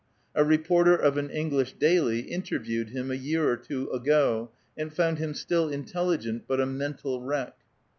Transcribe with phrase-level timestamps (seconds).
[0.33, 5.19] A reporter of an English daily interviewed him a year or two ago, and found
[5.19, 7.53] him still intelligent, but a mental wreck.